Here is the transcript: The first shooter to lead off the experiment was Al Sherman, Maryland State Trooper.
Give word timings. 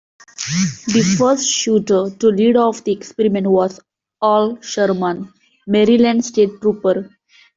The 0.87 1.15
first 1.19 1.47
shooter 1.47 2.09
to 2.09 2.27
lead 2.29 2.57
off 2.57 2.83
the 2.83 2.91
experiment 2.91 3.45
was 3.45 3.79
Al 4.23 4.59
Sherman, 4.59 5.31
Maryland 5.67 6.25
State 6.25 6.59
Trooper. 6.59 7.07